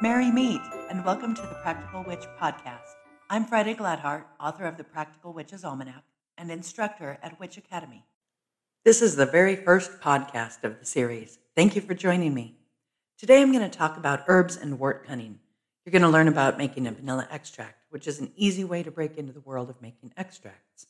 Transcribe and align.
Merry 0.00 0.30
meet, 0.30 0.60
and 0.88 1.04
welcome 1.04 1.34
to 1.34 1.42
the 1.42 1.58
Practical 1.62 2.04
Witch 2.04 2.26
podcast. 2.40 2.94
I'm 3.28 3.44
Friday 3.44 3.74
Gladheart, 3.74 4.22
author 4.38 4.66
of 4.66 4.76
the 4.76 4.84
Practical 4.84 5.32
Witch's 5.32 5.64
Almanac 5.64 6.04
and 6.38 6.48
instructor 6.48 7.18
at 7.24 7.40
Witch 7.40 7.56
Academy. 7.58 8.04
This 8.84 9.02
is 9.02 9.16
the 9.16 9.26
very 9.26 9.56
first 9.56 10.00
podcast 10.00 10.62
of 10.62 10.78
the 10.78 10.86
series. 10.86 11.40
Thank 11.56 11.74
you 11.74 11.82
for 11.82 11.94
joining 11.94 12.34
me. 12.34 12.60
Today 13.18 13.42
I'm 13.42 13.50
going 13.50 13.68
to 13.68 13.78
talk 13.78 13.96
about 13.96 14.22
herbs 14.28 14.56
and 14.56 14.78
wort 14.78 15.04
cunning. 15.04 15.40
You're 15.84 15.90
going 15.90 16.02
to 16.02 16.08
learn 16.08 16.28
about 16.28 16.56
making 16.56 16.86
a 16.86 16.92
vanilla 16.92 17.26
extract, 17.32 17.86
which 17.90 18.06
is 18.06 18.20
an 18.20 18.30
easy 18.36 18.62
way 18.62 18.84
to 18.84 18.92
break 18.92 19.18
into 19.18 19.32
the 19.32 19.40
world 19.40 19.70
of 19.70 19.82
making 19.82 20.12
extracts. 20.16 20.86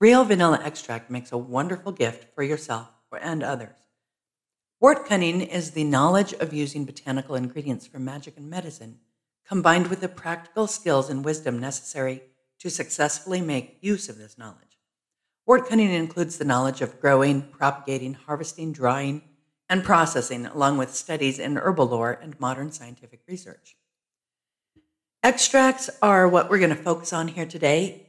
Real 0.00 0.24
vanilla 0.24 0.60
extract 0.62 1.10
makes 1.10 1.32
a 1.32 1.38
wonderful 1.38 1.90
gift 1.90 2.32
for 2.34 2.44
yourself 2.44 2.88
and 3.20 3.42
others. 3.42 3.76
Wort 4.80 5.06
cunning 5.06 5.40
is 5.40 5.72
the 5.72 5.82
knowledge 5.82 6.32
of 6.34 6.52
using 6.52 6.84
botanical 6.84 7.34
ingredients 7.34 7.84
for 7.84 7.98
magic 7.98 8.36
and 8.36 8.48
medicine, 8.48 9.00
combined 9.44 9.88
with 9.88 10.00
the 10.00 10.08
practical 10.08 10.68
skills 10.68 11.10
and 11.10 11.24
wisdom 11.24 11.58
necessary 11.58 12.22
to 12.60 12.70
successfully 12.70 13.40
make 13.40 13.78
use 13.80 14.08
of 14.08 14.18
this 14.18 14.38
knowledge. 14.38 14.78
Wort 15.46 15.68
cunning 15.68 15.90
includes 15.90 16.38
the 16.38 16.44
knowledge 16.44 16.80
of 16.80 17.00
growing, 17.00 17.42
propagating, 17.42 18.14
harvesting, 18.14 18.72
drying, 18.72 19.22
and 19.68 19.82
processing, 19.82 20.46
along 20.46 20.78
with 20.78 20.94
studies 20.94 21.40
in 21.40 21.56
herbal 21.56 21.86
lore 21.86 22.12
and 22.22 22.38
modern 22.38 22.70
scientific 22.70 23.22
research. 23.26 23.76
Extracts 25.24 25.90
are 26.00 26.28
what 26.28 26.48
we're 26.48 26.58
going 26.58 26.70
to 26.70 26.76
focus 26.76 27.12
on 27.12 27.26
here 27.26 27.46
today, 27.46 28.07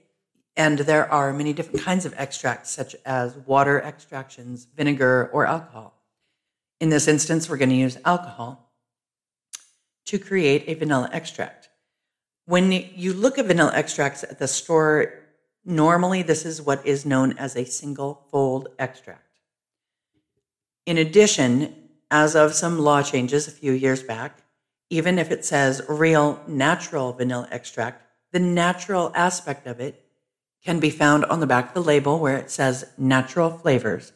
and 0.59 0.79
there 0.79 1.09
are 1.09 1.31
many 1.31 1.53
different 1.53 1.85
kinds 1.85 2.05
of 2.05 2.13
extracts, 2.17 2.69
such 2.69 2.93
as 3.05 3.33
water 3.47 3.81
extractions, 3.81 4.67
vinegar, 4.75 5.29
or 5.31 5.45
alcohol. 5.45 5.93
In 6.81 6.89
this 6.89 7.07
instance, 7.07 7.49
we're 7.49 7.55
going 7.55 7.69
to 7.69 7.75
use 7.75 7.97
alcohol 8.03 8.69
to 10.07 10.19
create 10.19 10.65
a 10.67 10.73
vanilla 10.73 11.09
extract. 11.13 11.69
When 12.45 12.73
you 12.73 13.13
look 13.13 13.37
at 13.37 13.45
vanilla 13.45 13.71
extracts 13.73 14.23
at 14.25 14.37
the 14.37 14.49
store, 14.49 15.13
normally 15.63 16.23
this 16.23 16.45
is 16.45 16.61
what 16.61 16.85
is 16.85 17.05
known 17.05 17.37
as 17.37 17.55
a 17.55 17.63
single 17.63 18.27
fold 18.29 18.67
extract. 18.77 19.39
In 20.85 20.97
addition, 20.97 21.73
as 22.11 22.35
of 22.35 22.53
some 22.53 22.79
law 22.79 23.01
changes 23.01 23.47
a 23.47 23.51
few 23.51 23.71
years 23.71 24.03
back, 24.03 24.43
even 24.89 25.19
if 25.19 25.31
it 25.31 25.45
says 25.45 25.81
real 25.87 26.43
natural 26.49 27.13
vanilla 27.13 27.47
extract, 27.49 28.03
the 28.33 28.39
natural 28.39 29.13
aspect 29.15 29.65
of 29.65 29.79
it 29.79 30.03
can 30.63 30.79
be 30.79 30.89
found 30.89 31.25
on 31.25 31.39
the 31.39 31.47
back 31.47 31.69
of 31.69 31.73
the 31.73 31.83
label 31.83 32.19
where 32.19 32.37
it 32.37 32.51
says 32.51 32.91
natural 32.97 33.49
flavors 33.49 34.13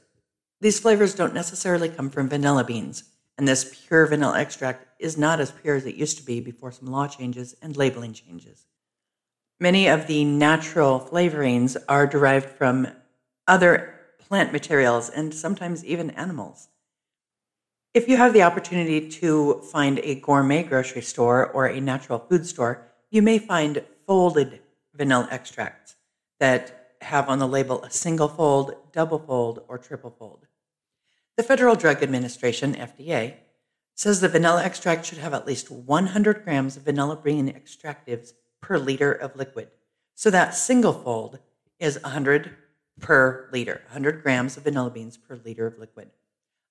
these 0.63 0.80
flavors 0.80 1.13
don't 1.13 1.33
necessarily 1.33 1.89
come 1.89 2.09
from 2.09 2.30
vanilla 2.30 2.63
beans, 2.63 3.03
and 3.38 3.45
this 3.45 3.85
pure 3.85 4.05
vanilla 4.05 4.39
extract 4.39 4.88
is 4.97 5.17
not 5.17 5.41
as 5.41 5.52
pure 5.52 5.75
as 5.75 5.85
it 5.85 5.95
used 5.95 6.17
to 6.19 6.25
be 6.25 6.39
before 6.39 6.72
some 6.72 6.88
law 6.88 7.05
changes 7.05 7.53
and 7.61 7.75
labeling 7.75 8.13
changes. 8.13 8.66
Many 9.59 9.89
of 9.89 10.08
the 10.08 10.23
natural 10.23 11.02
flavorings 11.02 11.75
are 11.89 12.08
derived 12.08 12.47
from 12.47 12.88
other 13.45 14.00
plant 14.19 14.53
materials 14.53 15.09
and 15.09 15.33
sometimes 15.33 15.83
even 15.83 16.11
animals. 16.11 16.69
If 17.94 18.07
you 18.07 18.16
have 18.16 18.31
the 18.31 18.44
opportunity 18.44 19.09
to 19.19 19.63
find 19.69 20.00
a 20.00 20.16
gourmet 20.16 20.63
grocery 20.63 21.02
store 21.02 21.45
or 21.45 21.66
a 21.66 21.81
natural 21.81 22.19
food 22.19 22.47
store, 22.47 22.88
you 23.11 23.22
may 23.22 23.38
find 23.38 23.83
folded 24.07 24.61
vanilla 24.95 25.28
extracts 25.30 25.92
that 26.44 26.95
have 26.99 27.30
on 27.30 27.39
the 27.39 27.47
label 27.47 27.81
a 27.83 27.89
single 27.89 28.27
fold, 28.27 28.75
double 28.91 29.17
fold, 29.17 29.63
or 29.69 29.77
triple 29.77 30.13
fold. 30.19 30.45
The 31.38 31.44
Federal 31.44 31.77
Drug 31.77 32.03
Administration, 32.03 32.75
FDA, 32.75 33.35
says 33.95 34.19
the 34.19 34.27
vanilla 34.27 34.61
extract 34.61 35.05
should 35.05 35.19
have 35.19 35.33
at 35.33 35.47
least 35.47 35.72
100 35.72 36.44
grams 36.44 36.75
of 36.75 36.84
vanilla 36.84 37.16
bean 37.16 37.47
extractives 37.47 38.34
per 38.59 38.78
liter 38.78 39.13
of 39.13 39.38
liquid. 39.38 39.69
So 40.16 40.29
that 40.31 40.53
single 40.53 40.91
fold 40.91 41.40
is 41.79 42.03
100 42.03 42.51
per 43.00 43.47
liter, 43.53 43.79
100 43.85 44.22
grams 44.22 44.57
of 44.57 44.66
vanilla 44.66 44.90
beans 44.90 45.16
per 45.16 45.40
liter 45.46 45.66
of 45.66 45.79
liquid. 45.79 46.09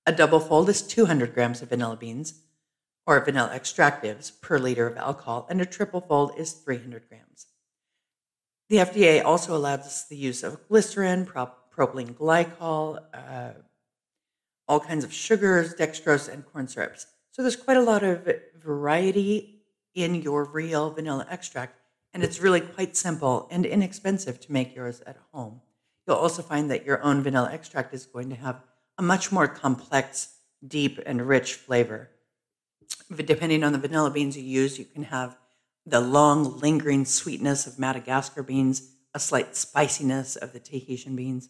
A 0.05 0.11
double 0.11 0.39
fold 0.39 0.69
is 0.69 0.83
200 0.83 1.33
grams 1.33 1.63
of 1.63 1.69
vanilla 1.69 1.97
beans 1.97 2.41
or 3.07 3.19
vanilla 3.25 3.57
extractives 3.57 4.39
per 4.39 4.59
liter 4.59 4.85
of 4.85 4.97
alcohol, 4.97 5.47
and 5.49 5.59
a 5.59 5.65
triple 5.65 6.01
fold 6.01 6.33
is 6.37 6.51
300 6.53 7.09
grams. 7.09 7.47
The 8.73 8.79
FDA 8.79 9.23
also 9.23 9.55
allows 9.55 10.05
the 10.05 10.17
use 10.17 10.41
of 10.41 10.67
glycerin, 10.67 11.27
propylene 11.27 12.15
glycol, 12.15 13.03
uh, 13.13 13.51
all 14.67 14.79
kinds 14.79 15.03
of 15.03 15.13
sugars, 15.13 15.75
dextrose, 15.75 16.27
and 16.27 16.43
corn 16.43 16.67
syrups. 16.67 17.05
So 17.29 17.43
there's 17.43 17.55
quite 17.55 17.77
a 17.77 17.83
lot 17.83 18.01
of 18.01 18.27
variety 18.59 19.61
in 19.93 20.15
your 20.15 20.45
real 20.45 20.89
vanilla 20.89 21.27
extract, 21.29 21.79
and 22.15 22.23
it's 22.23 22.39
really 22.39 22.61
quite 22.61 22.97
simple 22.97 23.47
and 23.51 23.63
inexpensive 23.63 24.39
to 24.39 24.51
make 24.51 24.75
yours 24.75 25.03
at 25.05 25.17
home. 25.31 25.61
You'll 26.07 26.15
also 26.15 26.41
find 26.41 26.71
that 26.71 26.83
your 26.83 26.99
own 27.03 27.21
vanilla 27.21 27.51
extract 27.53 27.93
is 27.93 28.07
going 28.07 28.31
to 28.31 28.35
have 28.37 28.63
a 28.97 29.03
much 29.03 29.31
more 29.31 29.47
complex, 29.47 30.37
deep, 30.67 30.99
and 31.05 31.27
rich 31.27 31.53
flavor. 31.53 32.09
Depending 33.15 33.63
on 33.63 33.71
the 33.71 33.77
vanilla 33.77 34.09
beans 34.09 34.35
you 34.35 34.41
use, 34.41 34.79
you 34.79 34.85
can 34.85 35.03
have 35.03 35.37
the 35.85 35.99
long, 35.99 36.59
lingering 36.59 37.05
sweetness 37.05 37.67
of 37.67 37.77
Madagascar 37.77 38.43
beans, 38.43 38.91
a 39.13 39.19
slight 39.19 39.55
spiciness 39.55 40.35
of 40.35 40.53
the 40.53 40.59
Tahitian 40.59 41.15
beans, 41.15 41.49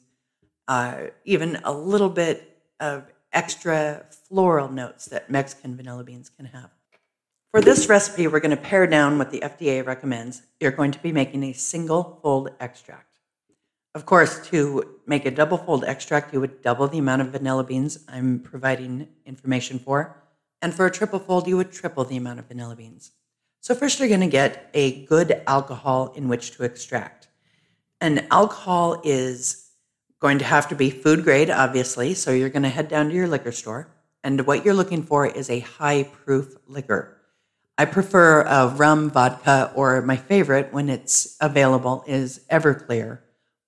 uh, 0.67 1.05
even 1.25 1.59
a 1.63 1.71
little 1.71 2.09
bit 2.09 2.61
of 2.79 3.05
extra 3.31 4.05
floral 4.27 4.69
notes 4.69 5.05
that 5.05 5.29
Mexican 5.29 5.75
vanilla 5.75 6.03
beans 6.03 6.29
can 6.29 6.45
have. 6.45 6.69
For 7.51 7.61
this 7.61 7.87
recipe, 7.87 8.27
we're 8.27 8.39
going 8.39 8.55
to 8.55 8.57
pare 8.57 8.87
down 8.87 9.17
what 9.17 9.29
the 9.29 9.41
FDA 9.41 9.85
recommends. 9.85 10.41
You're 10.59 10.71
going 10.71 10.91
to 10.91 10.99
be 10.99 11.11
making 11.11 11.43
a 11.43 11.53
single 11.53 12.19
fold 12.23 12.49
extract. 12.59 13.19
Of 13.93 14.07
course, 14.07 14.47
to 14.47 14.99
make 15.05 15.25
a 15.25 15.31
double 15.31 15.59
fold 15.59 15.83
extract, 15.83 16.33
you 16.33 16.39
would 16.39 16.63
double 16.63 16.87
the 16.87 16.97
amount 16.97 17.21
of 17.21 17.27
vanilla 17.27 17.63
beans 17.63 17.99
I'm 18.07 18.39
providing 18.39 19.07
information 19.25 19.77
for. 19.77 20.23
And 20.63 20.73
for 20.73 20.87
a 20.87 20.91
triple 20.91 21.19
fold, 21.19 21.47
you 21.47 21.57
would 21.57 21.71
triple 21.71 22.03
the 22.03 22.17
amount 22.17 22.39
of 22.39 22.47
vanilla 22.47 22.75
beans. 22.75 23.11
So, 23.63 23.73
first, 23.73 23.99
you're 23.99 24.09
going 24.09 24.19
to 24.19 24.27
get 24.27 24.69
a 24.75 25.05
good 25.05 25.41
alcohol 25.47 26.13
in 26.15 26.27
which 26.27 26.51
to 26.51 26.63
extract. 26.63 27.29
And 27.99 28.27
alcohol 28.29 29.01
is 29.03 29.63
Going 30.23 30.39
to 30.39 30.45
have 30.45 30.69
to 30.69 30.75
be 30.75 30.89
food 30.89 31.25
grade, 31.25 31.49
obviously. 31.49 32.13
So 32.13 32.31
you're 32.31 32.47
going 32.47 32.63
to 32.63 32.69
head 32.69 32.87
down 32.87 33.09
to 33.09 33.13
your 33.13 33.27
liquor 33.27 33.51
store. 33.51 33.93
And 34.23 34.47
what 34.47 34.63
you're 34.63 34.73
looking 34.73 35.03
for 35.03 35.27
is 35.27 35.49
a 35.49 35.59
high 35.59 36.03
proof 36.03 36.55
liquor. 36.65 37.17
I 37.77 37.83
prefer 37.83 38.43
a 38.43 38.69
rum 38.69 39.09
vodka, 39.09 39.73
or 39.75 40.01
my 40.01 40.15
favorite 40.15 40.71
when 40.71 40.87
it's 40.87 41.35
available 41.41 42.05
is 42.07 42.39
Everclear 42.49 43.19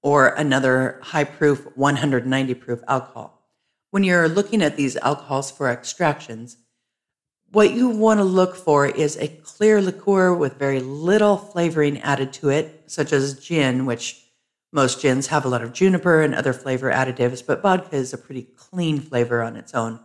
or 0.02 0.30
another 0.30 1.02
high 1.04 1.26
proof 1.26 1.68
190 1.76 2.54
proof 2.54 2.82
alcohol. 2.88 3.46
When 3.92 4.06
you're 4.06 4.30
looking 4.30 4.62
at 4.62 4.78
these 4.78 4.96
alcohols 4.96 5.52
for 5.52 5.70
extractions, 5.70 6.56
what 7.56 7.74
you 7.74 7.88
want 7.88 8.20
to 8.20 8.24
look 8.26 8.54
for 8.54 8.86
is 8.86 9.16
a 9.16 9.30
clear 9.30 9.82
liqueur 9.82 10.34
with 10.34 10.60
very 10.60 10.82
little 10.82 11.38
flavoring 11.38 12.02
added 12.02 12.34
to 12.34 12.50
it, 12.50 12.84
such 12.88 13.14
as 13.14 13.40
gin, 13.40 13.86
which 13.86 14.26
most 14.74 15.02
gins 15.02 15.28
have 15.28 15.46
a 15.46 15.48
lot 15.48 15.64
of 15.64 15.72
juniper 15.72 16.22
and 16.22 16.36
other 16.36 16.52
flavor 16.52 16.92
additives, 16.92 17.42
but 17.48 17.62
vodka 17.62 17.96
is 17.96 18.12
a 18.12 18.18
pretty 18.18 18.42
clean 18.42 19.00
flavor 19.00 19.42
on 19.42 19.56
its 19.56 19.74
own. 19.74 20.02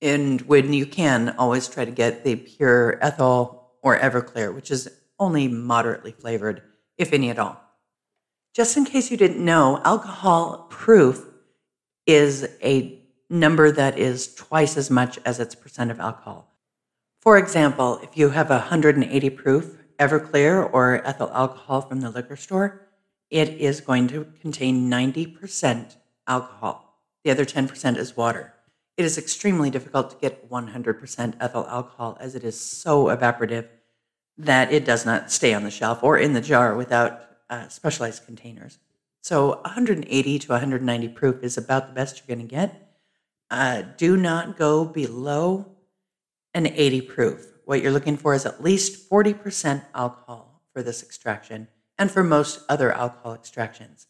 And 0.00 0.40
when 0.42 0.72
you 0.72 0.86
can, 0.86 1.30
always 1.30 1.66
try 1.66 1.84
to 1.84 1.90
get 1.90 2.22
the 2.22 2.36
pure 2.36 2.96
ethyl 3.02 3.72
or 3.82 3.98
Everclear, 3.98 4.54
which 4.54 4.70
is 4.70 4.88
only 5.18 5.48
moderately 5.48 6.12
flavored, 6.12 6.62
if 6.96 7.12
any 7.12 7.28
at 7.28 7.40
all. 7.40 7.60
Just 8.54 8.76
in 8.76 8.84
case 8.84 9.10
you 9.10 9.16
didn't 9.16 9.44
know, 9.44 9.80
alcohol 9.84 10.68
proof 10.70 11.26
is 12.06 12.48
a 12.62 13.02
number 13.28 13.72
that 13.72 13.98
is 13.98 14.32
twice 14.36 14.76
as 14.76 14.90
much 14.90 15.18
as 15.24 15.40
its 15.40 15.56
percent 15.56 15.90
of 15.90 15.98
alcohol. 15.98 16.53
For 17.24 17.38
example, 17.38 18.00
if 18.02 18.18
you 18.18 18.28
have 18.28 18.50
a 18.50 18.58
180 18.58 19.30
proof 19.30 19.78
Everclear 19.98 20.68
or 20.70 21.00
ethyl 21.06 21.30
alcohol 21.32 21.80
from 21.80 22.02
the 22.02 22.10
liquor 22.10 22.36
store, 22.36 22.86
it 23.30 23.48
is 23.48 23.80
going 23.80 24.08
to 24.08 24.26
contain 24.42 24.90
90% 24.90 25.96
alcohol. 26.28 27.00
The 27.24 27.30
other 27.30 27.46
10% 27.46 27.96
is 27.96 28.14
water. 28.14 28.52
It 28.98 29.06
is 29.06 29.16
extremely 29.16 29.70
difficult 29.70 30.10
to 30.10 30.16
get 30.18 30.50
100% 30.50 31.34
ethyl 31.40 31.66
alcohol 31.66 32.18
as 32.20 32.34
it 32.34 32.44
is 32.44 32.60
so 32.60 33.06
evaporative 33.06 33.68
that 34.36 34.70
it 34.70 34.84
does 34.84 35.06
not 35.06 35.32
stay 35.32 35.54
on 35.54 35.64
the 35.64 35.70
shelf 35.70 36.02
or 36.02 36.18
in 36.18 36.34
the 36.34 36.42
jar 36.42 36.76
without 36.76 37.22
uh, 37.48 37.68
specialized 37.68 38.26
containers. 38.26 38.78
So 39.22 39.62
180 39.62 40.38
to 40.40 40.48
190 40.52 41.08
proof 41.08 41.42
is 41.42 41.56
about 41.56 41.88
the 41.88 41.94
best 41.94 42.18
you're 42.18 42.36
going 42.36 42.46
to 42.46 42.54
get. 42.54 42.98
Uh, 43.50 43.82
do 43.96 44.18
not 44.18 44.58
go 44.58 44.84
below 44.84 45.73
an 46.54 46.68
80 46.68 47.00
proof. 47.02 47.46
What 47.64 47.82
you're 47.82 47.92
looking 47.92 48.16
for 48.16 48.34
is 48.34 48.46
at 48.46 48.62
least 48.62 49.10
40% 49.10 49.84
alcohol 49.94 50.62
for 50.72 50.82
this 50.82 51.02
extraction 51.02 51.68
and 51.98 52.10
for 52.10 52.22
most 52.22 52.60
other 52.68 52.92
alcohol 52.92 53.34
extractions. 53.34 54.06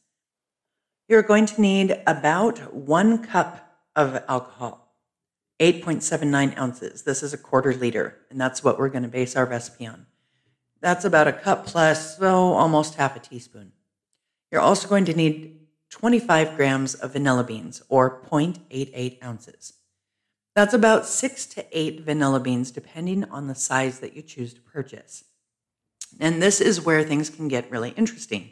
You're 1.08 1.22
going 1.22 1.46
to 1.46 1.60
need 1.60 2.00
about 2.06 2.74
one 2.74 3.22
cup 3.22 3.78
of 3.94 4.22
alcohol, 4.28 4.94
8.79 5.60 6.58
ounces. 6.58 7.02
This 7.02 7.22
is 7.22 7.34
a 7.34 7.38
quarter 7.38 7.74
liter, 7.74 8.16
and 8.30 8.40
that's 8.40 8.64
what 8.64 8.78
we're 8.78 8.88
going 8.88 9.02
to 9.02 9.08
base 9.08 9.36
our 9.36 9.44
recipe 9.44 9.86
on. 9.86 10.06
That's 10.80 11.04
about 11.04 11.28
a 11.28 11.32
cup 11.32 11.66
plus, 11.66 12.18
so 12.18 12.52
almost 12.54 12.96
half 12.96 13.16
a 13.16 13.20
teaspoon. 13.20 13.72
You're 14.50 14.60
also 14.60 14.88
going 14.88 15.04
to 15.06 15.14
need 15.14 15.60
25 15.90 16.56
grams 16.56 16.94
of 16.94 17.12
vanilla 17.12 17.44
beans, 17.44 17.82
or 17.88 18.22
0.88 18.30 19.22
ounces. 19.22 19.74
That's 20.54 20.74
about 20.74 21.06
six 21.06 21.46
to 21.46 21.66
eight 21.72 22.00
vanilla 22.02 22.38
beans, 22.38 22.70
depending 22.70 23.24
on 23.24 23.48
the 23.48 23.54
size 23.56 23.98
that 23.98 24.14
you 24.14 24.22
choose 24.22 24.54
to 24.54 24.60
purchase. 24.60 25.24
And 26.20 26.40
this 26.40 26.60
is 26.60 26.80
where 26.80 27.02
things 27.02 27.28
can 27.28 27.48
get 27.48 27.70
really 27.70 27.90
interesting. 27.90 28.50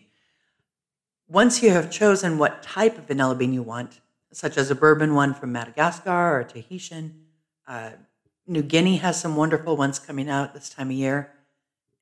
Once 1.29 1.63
you 1.63 1.71
have 1.71 1.91
chosen 1.91 2.39
what 2.39 2.63
type 2.63 2.99
of 2.99 3.07
vanilla 3.07 3.37
bean 3.37 3.53
you 3.53 3.63
want, 3.63 4.01
such 4.33 4.57
as 4.57 4.71
a 4.71 4.75
bourbon 4.75 5.15
one 5.15 5.33
from 5.33 5.53
Madagascar 5.53 6.41
or 6.41 6.45
Tahitian, 6.45 7.27
uh, 7.69 7.91
New 8.49 8.63
Guinea 8.63 8.97
has 8.97 9.21
some 9.21 9.37
wonderful 9.37 9.77
ones 9.77 10.01
coming 10.01 10.29
out 10.29 10.53
this 10.53 10.69
time 10.69 10.89
of 10.89 10.97
year, 10.97 11.33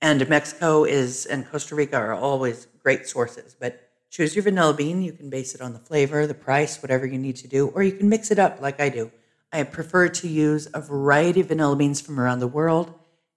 and 0.01 0.27
Mexico 0.31 0.85
is 0.85 1.27
and 1.27 1.47
Costa 1.47 1.75
Rica 1.75 1.97
are 1.97 2.15
always 2.15 2.67
great 2.83 3.07
sources. 3.07 3.55
But 3.61 3.91
choose 4.09 4.35
your 4.35 4.45
vanilla 4.45 4.73
bean. 4.73 5.03
You 5.03 5.13
can 5.13 5.29
base 5.29 5.55
it 5.55 5.61
on 5.61 5.75
the 5.75 5.79
flavor, 5.79 6.27
the 6.27 6.33
price, 6.33 6.81
whatever 6.81 7.05
you 7.05 7.19
need 7.19 7.37
to 7.37 7.49
do, 7.49 7.69
or 7.69 7.83
you 7.83 7.93
can 7.93 8.09
mix 8.09 8.31
it 8.31 8.39
up 8.39 8.63
like 8.63 8.81
I 8.81 8.89
do. 8.89 9.11
I 9.53 9.63
prefer 9.65 10.09
to 10.09 10.29
use 10.29 10.69
a 10.73 10.81
variety 10.81 11.41
of 11.41 11.49
vanilla 11.49 11.77
beans 11.77 12.01
from 12.01 12.21
around 12.21 12.39
the 12.39 12.47
world 12.47 12.95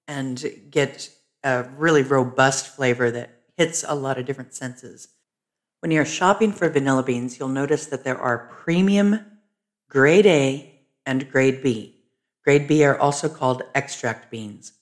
and 0.07 0.43
get 0.69 1.09
a 1.43 1.63
really 1.77 2.03
robust 2.03 2.67
flavor 2.67 3.09
that 3.11 3.41
hits 3.57 3.83
a 3.87 3.95
lot 3.95 4.17
of 4.17 4.25
different 4.25 4.53
senses. 4.53 5.07
When 5.79 5.91
you're 5.91 6.05
shopping 6.05 6.51
for 6.51 6.69
vanilla 6.69 7.03
beans, 7.03 7.39
you'll 7.39 7.49
notice 7.49 7.87
that 7.87 8.03
there 8.03 8.17
are 8.17 8.49
premium, 8.63 9.19
grade 9.89 10.25
A, 10.25 10.81
and 11.05 11.29
grade 11.29 11.61
B. 11.61 11.95
Grade 12.43 12.67
B 12.67 12.83
are 12.83 12.97
also 12.97 13.27
called 13.27 13.63
extract 13.73 14.29
beans. 14.29 14.73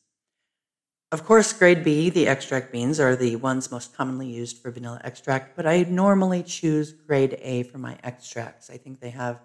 Of 1.12 1.26
course, 1.26 1.52
grade 1.54 1.84
B, 1.84 2.10
the 2.10 2.28
extract 2.28 2.72
beans, 2.72 3.00
are 3.00 3.16
the 3.16 3.36
ones 3.36 3.72
most 3.72 3.96
commonly 3.96 4.28
used 4.28 4.60
for 4.60 4.72
vanilla 4.72 5.02
extract, 5.04 5.56
but 5.56 5.68
I 5.68 5.84
normally 5.84 6.44
choose 6.44 6.94
grade 6.94 7.38
A 7.42 7.64
for 7.64 7.78
my 7.78 7.98
extracts. 8.04 8.70
I 8.70 8.78
think 8.78 9.00
they 9.00 9.10
have 9.10 9.40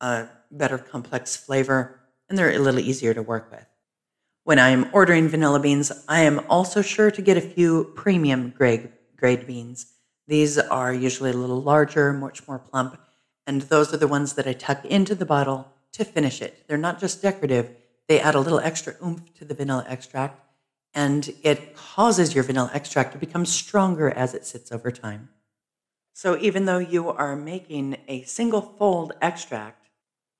a 0.00 0.26
better 0.50 0.78
complex 0.78 1.36
flavor 1.36 2.00
and 2.28 2.38
they're 2.38 2.54
a 2.54 2.58
little 2.58 2.80
easier 2.80 3.14
to 3.14 3.22
work 3.22 3.50
with. 3.50 3.66
When 4.44 4.58
I'm 4.58 4.88
ordering 4.92 5.28
vanilla 5.28 5.60
beans, 5.60 5.90
I 6.08 6.20
am 6.20 6.40
also 6.48 6.82
sure 6.82 7.10
to 7.10 7.22
get 7.22 7.36
a 7.36 7.40
few 7.40 7.92
premium 7.94 8.50
grade, 8.56 8.92
grade 9.16 9.46
beans. 9.46 9.86
These 10.26 10.58
are 10.58 10.92
usually 10.92 11.30
a 11.30 11.36
little 11.36 11.62
larger, 11.62 12.12
much 12.12 12.46
more 12.46 12.58
plump, 12.58 12.98
and 13.46 13.62
those 13.62 13.92
are 13.92 13.98
the 13.98 14.08
ones 14.08 14.34
that 14.34 14.46
I 14.46 14.52
tuck 14.52 14.84
into 14.84 15.14
the 15.14 15.26
bottle 15.26 15.72
to 15.92 16.04
finish 16.04 16.42
it. 16.42 16.64
They're 16.66 16.76
not 16.76 17.00
just 17.00 17.22
decorative, 17.22 17.70
they 18.08 18.20
add 18.20 18.34
a 18.34 18.40
little 18.40 18.60
extra 18.60 18.94
oomph 19.02 19.32
to 19.34 19.44
the 19.44 19.54
vanilla 19.54 19.86
extract, 19.88 20.40
and 20.92 21.32
it 21.42 21.74
causes 21.74 22.34
your 22.34 22.44
vanilla 22.44 22.70
extract 22.74 23.12
to 23.12 23.18
become 23.18 23.46
stronger 23.46 24.10
as 24.10 24.34
it 24.34 24.44
sits 24.44 24.70
over 24.70 24.90
time. 24.90 25.30
So 26.12 26.38
even 26.38 26.66
though 26.66 26.78
you 26.78 27.08
are 27.08 27.34
making 27.34 27.96
a 28.08 28.22
single 28.24 28.60
fold 28.60 29.12
extract, 29.20 29.83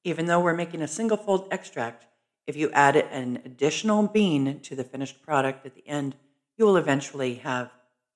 even 0.05 0.27
though 0.27 0.41
we're 0.41 0.55
making 0.55 0.83
a 0.83 0.89
single 0.89 1.17
fold 1.17 1.49
extract, 1.51 2.07
if 2.47 2.57
you 2.57 2.71
add 2.73 2.97
an 2.97 3.41
additional 3.45 4.07
bean 4.07 4.61
to 4.61 4.77
the 4.77 4.85
finished 4.85 5.23
product 5.23 5.65
at 5.65 5.75
the 5.75 5.89
end, 5.89 6.15
you 6.57 6.67
will 6.67 6.77
eventually 6.77 7.37
have 7.37 7.73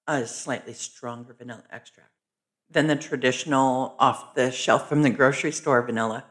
a 0.07 0.27
slightly 0.27 0.75
stronger 0.75 1.33
vanilla 1.33 1.65
extract 1.71 2.11
than 2.71 2.87
the 2.87 2.97
traditional 2.97 3.97
off 3.99 4.35
the 4.35 4.51
shelf 4.51 4.89
from 4.89 5.03
the 5.03 5.11
grocery 5.11 5.51
store 5.51 5.83
vanilla. 5.83 6.25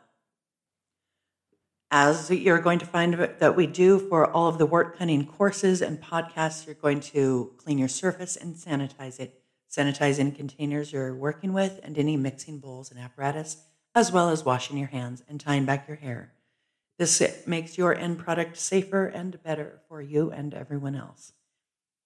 As 1.89 2.29
you're 2.29 2.59
going 2.59 2.79
to 2.79 2.85
find 2.85 3.13
that 3.13 3.55
we 3.55 3.65
do 3.65 3.97
for 3.97 4.29
all 4.29 4.47
of 4.47 4.57
the 4.57 4.65
wort 4.65 4.97
cunning 4.97 5.25
courses 5.25 5.81
and 5.81 6.01
podcasts, 6.01 6.65
you're 6.65 6.75
going 6.75 6.99
to 6.99 7.53
clean 7.57 7.77
your 7.77 7.87
surface 7.87 8.35
and 8.35 8.55
sanitize 8.55 9.19
it. 9.19 9.41
Sanitize 9.71 10.19
any 10.19 10.31
containers 10.31 10.91
you're 10.91 11.15
working 11.15 11.53
with 11.53 11.79
and 11.83 11.97
any 11.97 12.17
mixing 12.17 12.59
bowls 12.59 12.91
and 12.91 12.99
apparatus, 12.99 13.57
as 13.97 14.11
well 14.11 14.29
as 14.29 14.45
washing 14.45 14.77
your 14.77 14.89
hands 14.89 15.23
and 15.27 15.39
tying 15.39 15.65
back 15.65 15.87
your 15.87 15.97
hair. 15.97 16.31
This 16.99 17.21
makes 17.47 17.77
your 17.77 17.95
end 17.95 18.19
product 18.19 18.57
safer 18.57 19.07
and 19.07 19.41
better 19.41 19.81
for 19.89 20.01
you 20.01 20.31
and 20.31 20.53
everyone 20.53 20.95
else. 20.95 21.33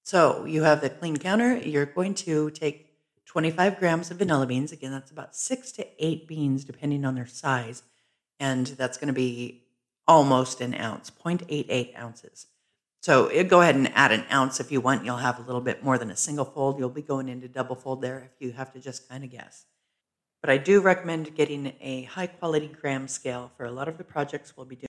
So 0.04 0.46
you 0.46 0.64
have 0.64 0.80
the 0.80 0.90
clean 0.90 1.18
counter. 1.18 1.58
You're 1.58 1.86
going 1.86 2.14
to 2.16 2.50
take 2.52 2.94
25 3.26 3.78
grams 3.78 4.10
of 4.10 4.18
vanilla 4.18 4.48
beans. 4.48 4.72
Again, 4.72 4.92
that's 4.92 5.12
about 5.12 5.36
six 5.36 5.72
to 5.74 5.88
eight 6.00 6.28
beans, 6.28 6.64
depending 6.64 7.04
on 7.04 7.16
their 7.16 7.28
size. 7.28 7.84
And 8.40 8.68
that's 8.68 8.98
going 8.98 9.08
to 9.08 9.14
be 9.14 9.64
almost 10.08 10.62
an 10.62 10.74
ounce, 10.76 11.12
0.88 11.12 11.98
ounces. 12.00 12.48
So 13.02 13.44
go 13.44 13.62
ahead 13.62 13.76
and 13.76 13.92
add 13.96 14.12
an 14.12 14.26
ounce 14.32 14.60
if 14.60 14.72
you 14.72 14.80
want. 14.80 15.04
You'll 15.04 15.18
have 15.18 15.40
a 15.40 15.44
little 15.44 15.62
bit 15.62 15.84
more 15.84 15.98
than 15.98 16.10
a 16.10 16.16
single 16.16 16.46
fold. 16.46 16.80
You'll 16.80 16.90
be 16.90 17.02
going 17.02 17.28
into 17.28 17.48
double 17.48 17.76
fold 17.76 18.02
there 18.02 18.20
if 18.20 18.46
you 18.46 18.54
have 18.54 18.72
to 18.74 18.80
just 18.80 19.10
kind 19.10 19.24
of 19.24 19.30
guess. 19.30 19.66
But 20.42 20.50
I 20.50 20.58
do 20.58 20.82
recommend 20.82 21.36
getting 21.36 21.74
a 21.80 22.04
high 22.04 22.28
quality 22.28 22.68
gram 22.68 23.08
scale 23.08 23.52
for 23.56 23.66
a 23.66 23.72
lot 23.72 23.88
of 23.88 23.98
the 23.98 24.04
projects 24.04 24.58
we'll 24.58 24.66
be 24.66 24.76
doing. 24.76 24.88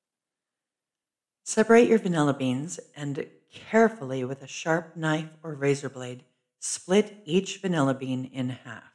Separate 1.45 1.89
your 1.89 1.99
vanilla 1.99 2.33
beans 2.33 2.81
and 2.97 3.27
carefully 3.53 4.25
with 4.25 4.43
a 4.43 4.47
sharp 4.47 4.97
knife 4.97 5.29
or 5.43 5.55
razor 5.55 5.91
blade, 5.91 6.25
split 6.61 7.19
each 7.27 7.61
vanilla 7.61 7.93
bean 7.93 8.31
in 8.33 8.49
half. 8.49 8.93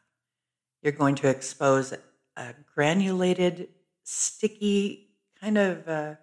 You're 0.82 0.94
going 0.94 1.16
to 1.16 1.30
expose 1.30 1.94
a 2.36 2.56
granulated, 2.74 3.68
sticky, 4.04 5.10
kind 5.40 5.58
of 5.58 5.88
uh, 5.88 6.16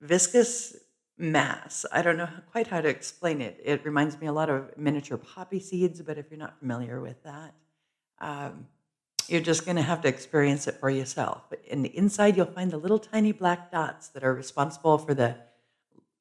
viscous 0.00 0.76
mass. 1.16 1.86
I 1.92 2.02
don't 2.02 2.16
know 2.16 2.28
quite 2.50 2.66
how 2.66 2.80
to 2.80 2.88
explain 2.88 3.40
it. 3.40 3.60
It 3.64 3.84
reminds 3.84 4.20
me 4.20 4.26
a 4.26 4.32
lot 4.32 4.50
of 4.50 4.76
miniature 4.76 5.16
poppy 5.16 5.60
seeds, 5.60 6.02
but 6.02 6.18
if 6.18 6.26
you're 6.30 6.38
not 6.38 6.58
familiar 6.58 7.00
with 7.00 7.22
that, 7.22 7.54
um, 8.20 8.66
you're 9.28 9.40
just 9.40 9.64
going 9.64 9.76
to 9.76 9.82
have 9.82 10.02
to 10.02 10.08
experience 10.08 10.66
it 10.66 10.76
for 10.76 10.90
yourself. 10.90 11.42
The 11.50 11.96
inside, 11.96 12.36
you'll 12.36 12.46
find 12.46 12.70
the 12.70 12.78
little 12.78 12.98
tiny 12.98 13.32
black 13.32 13.70
dots 13.70 14.08
that 14.08 14.24
are 14.24 14.34
responsible 14.34 14.98
for 14.98 15.14
the 15.14 15.36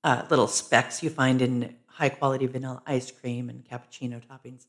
uh, 0.04 0.24
little 0.30 0.48
specks 0.48 1.02
you 1.02 1.10
find 1.10 1.42
in 1.42 1.76
high 1.88 2.10
quality 2.10 2.48
vanilla 2.48 2.82
ice 2.86 3.12
cream 3.12 3.50
and 3.50 3.64
cappuccino 3.66 4.22
toppings. 4.22 4.66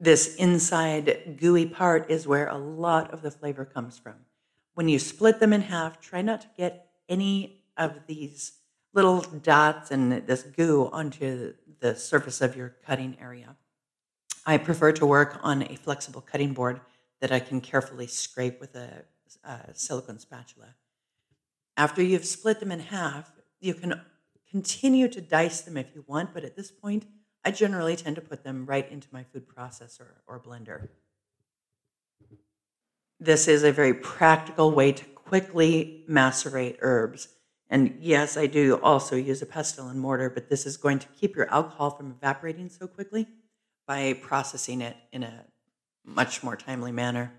This 0.00 0.36
inside 0.36 1.36
gooey 1.38 1.66
part 1.66 2.10
is 2.10 2.26
where 2.26 2.48
a 2.48 2.56
lot 2.56 3.12
of 3.12 3.22
the 3.22 3.30
flavor 3.30 3.64
comes 3.64 3.98
from. 3.98 4.14
When 4.74 4.88
you 4.88 4.98
split 4.98 5.40
them 5.40 5.52
in 5.52 5.62
half, 5.62 6.00
try 6.00 6.22
not 6.22 6.42
to 6.42 6.48
get 6.56 6.88
any 7.08 7.62
of 7.76 8.06
these 8.06 8.52
little 8.94 9.20
dots 9.20 9.90
and 9.90 10.12
this 10.26 10.42
goo 10.42 10.88
onto 10.92 11.54
the 11.80 11.94
surface 11.94 12.40
of 12.40 12.56
your 12.56 12.76
cutting 12.86 13.16
area. 13.20 13.56
I 14.46 14.56
prefer 14.56 14.92
to 14.92 15.06
work 15.06 15.38
on 15.42 15.62
a 15.62 15.76
flexible 15.76 16.20
cutting 16.20 16.52
board 16.54 16.80
that 17.20 17.32
I 17.32 17.40
can 17.40 17.60
carefully 17.60 18.06
scrape 18.06 18.60
with 18.60 18.74
a, 18.74 19.04
a 19.44 19.74
silicone 19.74 20.18
spatula. 20.18 20.74
After 21.76 22.02
you've 22.02 22.24
split 22.24 22.60
them 22.60 22.72
in 22.72 22.80
half, 22.80 23.32
you 23.60 23.74
can 23.74 24.00
continue 24.50 25.08
to 25.08 25.20
dice 25.20 25.60
them 25.60 25.76
if 25.76 25.86
you 25.94 26.04
want, 26.06 26.32
but 26.34 26.44
at 26.44 26.56
this 26.56 26.70
point, 26.70 27.06
I 27.44 27.50
generally 27.50 27.96
tend 27.96 28.16
to 28.16 28.22
put 28.22 28.44
them 28.44 28.66
right 28.66 28.90
into 28.90 29.08
my 29.12 29.24
food 29.24 29.46
processor 29.48 30.06
or 30.26 30.40
blender. 30.40 30.88
This 33.20 33.48
is 33.48 33.64
a 33.64 33.72
very 33.72 33.94
practical 33.94 34.70
way 34.70 34.92
to 34.92 35.04
quickly 35.04 36.04
macerate 36.08 36.78
herbs. 36.80 37.28
And 37.70 37.98
yes, 38.00 38.36
I 38.36 38.46
do 38.46 38.80
also 38.82 39.16
use 39.16 39.42
a 39.42 39.46
pestle 39.46 39.88
and 39.88 40.00
mortar, 40.00 40.30
but 40.30 40.48
this 40.48 40.66
is 40.66 40.76
going 40.76 40.98
to 41.00 41.06
keep 41.08 41.36
your 41.36 41.50
alcohol 41.50 41.90
from 41.90 42.12
evaporating 42.12 42.68
so 42.68 42.86
quickly 42.86 43.26
by 43.86 44.14
processing 44.14 44.80
it 44.80 44.96
in 45.12 45.22
a 45.22 45.44
much 46.08 46.42
more 46.42 46.56
timely 46.56 46.92
manner. 46.92 47.32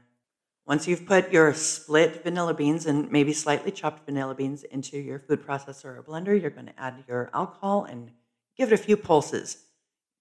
Once 0.65 0.87
you've 0.87 1.05
put 1.05 1.31
your 1.31 1.53
split 1.53 2.23
vanilla 2.23 2.53
beans 2.53 2.85
and 2.85 3.11
maybe 3.11 3.33
slightly 3.33 3.71
chopped 3.71 4.05
vanilla 4.05 4.35
beans 4.35 4.63
into 4.63 4.97
your 4.97 5.17
food 5.19 5.43
processor 5.45 5.97
or 5.97 6.03
blender, 6.03 6.39
you're 6.39 6.51
going 6.51 6.67
to 6.67 6.79
add 6.79 7.03
your 7.07 7.29
alcohol 7.33 7.85
and 7.85 8.11
give 8.55 8.71
it 8.71 8.79
a 8.79 8.83
few 8.83 8.95
pulses. 8.95 9.65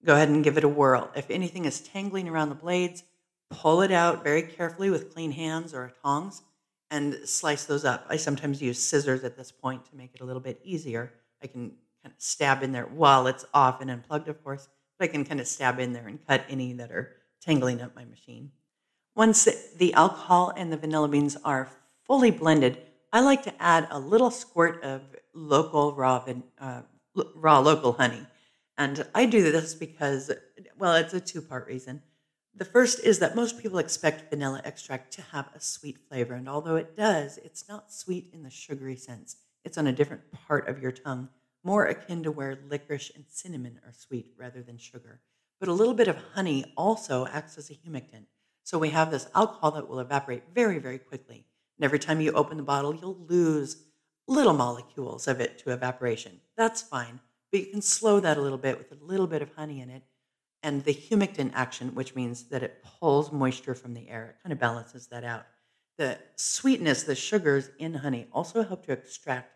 Go 0.03 0.15
ahead 0.15 0.29
and 0.29 0.43
give 0.43 0.57
it 0.57 0.63
a 0.63 0.69
whirl. 0.69 1.11
If 1.15 1.29
anything 1.29 1.65
is 1.65 1.81
tangling 1.81 2.27
around 2.27 2.49
the 2.49 2.55
blades, 2.55 3.03
pull 3.51 3.81
it 3.81 3.91
out 3.91 4.23
very 4.23 4.41
carefully 4.41 4.89
with 4.89 5.13
clean 5.13 5.31
hands 5.31 5.73
or 5.73 5.93
tongs 6.03 6.41
and 6.89 7.19
slice 7.25 7.65
those 7.65 7.85
up. 7.85 8.05
I 8.09 8.15
sometimes 8.15 8.61
use 8.61 8.81
scissors 8.81 9.23
at 9.23 9.37
this 9.37 9.51
point 9.51 9.85
to 9.85 9.95
make 9.95 10.15
it 10.15 10.21
a 10.21 10.25
little 10.25 10.41
bit 10.41 10.59
easier. 10.63 11.13
I 11.43 11.47
can 11.47 11.73
kind 12.01 12.13
of 12.13 12.13
stab 12.17 12.63
in 12.63 12.71
there 12.71 12.85
while 12.85 13.27
it's 13.27 13.45
off 13.53 13.81
and 13.81 13.91
unplugged, 13.91 14.27
of 14.27 14.43
course, 14.43 14.67
but 14.97 15.09
I 15.09 15.11
can 15.11 15.25
kind 15.25 15.39
of 15.39 15.47
stab 15.47 15.79
in 15.79 15.93
there 15.93 16.07
and 16.07 16.25
cut 16.25 16.43
any 16.49 16.73
that 16.73 16.91
are 16.91 17.17
tangling 17.41 17.81
up 17.81 17.95
my 17.95 18.05
machine. 18.05 18.51
Once 19.15 19.47
the 19.77 19.93
alcohol 19.93 20.53
and 20.55 20.71
the 20.71 20.77
vanilla 20.77 21.07
beans 21.07 21.35
are 21.43 21.69
fully 22.05 22.31
blended, 22.31 22.77
I 23.11 23.21
like 23.21 23.43
to 23.43 23.61
add 23.61 23.87
a 23.89 23.99
little 23.99 24.31
squirt 24.31 24.83
of 24.83 25.01
local 25.33 25.93
raw, 25.93 26.25
uh, 26.59 26.81
raw 27.35 27.59
local 27.59 27.93
honey. 27.93 28.25
And 28.77 29.05
I 29.13 29.25
do 29.25 29.51
this 29.51 29.73
because, 29.73 30.31
well, 30.77 30.95
it's 30.95 31.13
a 31.13 31.19
two 31.19 31.41
part 31.41 31.67
reason. 31.67 32.01
The 32.55 32.65
first 32.65 32.99
is 33.03 33.19
that 33.19 33.35
most 33.35 33.59
people 33.59 33.77
expect 33.77 34.29
vanilla 34.29 34.61
extract 34.65 35.13
to 35.13 35.21
have 35.21 35.49
a 35.55 35.59
sweet 35.59 35.97
flavor, 36.09 36.33
and 36.33 36.49
although 36.49 36.75
it 36.75 36.97
does, 36.97 37.37
it's 37.37 37.67
not 37.69 37.93
sweet 37.93 38.29
in 38.33 38.43
the 38.43 38.49
sugary 38.49 38.95
sense. 38.95 39.37
It's 39.63 39.77
on 39.77 39.87
a 39.87 39.93
different 39.93 40.23
part 40.31 40.67
of 40.67 40.81
your 40.81 40.91
tongue, 40.91 41.29
more 41.63 41.85
akin 41.85 42.23
to 42.23 42.31
where 42.31 42.59
licorice 42.67 43.11
and 43.13 43.25
cinnamon 43.27 43.79
are 43.85 43.93
sweet 43.93 44.33
rather 44.37 44.61
than 44.61 44.77
sugar. 44.77 45.19
But 45.59 45.69
a 45.69 45.73
little 45.73 45.93
bit 45.93 46.07
of 46.07 46.17
honey 46.33 46.73
also 46.77 47.27
acts 47.27 47.57
as 47.57 47.69
a 47.69 47.73
humectant. 47.73 48.25
So 48.63 48.77
we 48.77 48.89
have 48.89 49.11
this 49.11 49.27
alcohol 49.35 49.71
that 49.71 49.87
will 49.87 49.99
evaporate 49.99 50.43
very, 50.53 50.79
very 50.79 50.99
quickly. 50.99 51.45
And 51.77 51.85
every 51.85 51.99
time 51.99 52.21
you 52.21 52.31
open 52.31 52.57
the 52.57 52.63
bottle, 52.63 52.95
you'll 52.95 53.25
lose 53.27 53.83
little 54.27 54.53
molecules 54.53 55.27
of 55.27 55.41
it 55.41 55.57
to 55.59 55.71
evaporation. 55.71 56.39
That's 56.55 56.81
fine, 56.81 57.19
but 57.51 57.61
you 57.61 57.67
can 57.67 57.81
slow 57.81 58.19
that 58.19 58.37
a 58.37 58.41
little 58.41 58.57
bit 58.57 58.77
with 58.77 58.91
a 58.91 59.03
little 59.03 59.27
bit 59.27 59.41
of 59.41 59.51
honey 59.55 59.81
in 59.81 59.89
it. 59.89 60.03
And 60.61 60.83
the 60.83 60.93
humectant 60.93 61.51
action, 61.53 61.95
which 61.95 62.15
means 62.15 62.43
that 62.49 62.63
it 62.63 62.83
pulls 62.83 63.31
moisture 63.31 63.75
from 63.75 63.93
the 63.93 64.09
air, 64.09 64.35
it 64.37 64.43
kind 64.43 64.53
of 64.53 64.59
balances 64.59 65.07
that 65.07 65.23
out. 65.23 65.45
The 65.97 66.19
sweetness, 66.35 67.03
the 67.03 67.15
sugars 67.15 67.69
in 67.79 67.93
honey 67.93 68.27
also 68.31 68.63
help 68.63 68.85
to 68.85 68.91
extract 68.91 69.53